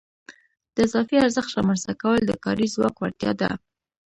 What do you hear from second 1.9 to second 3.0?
کول د کاري ځواک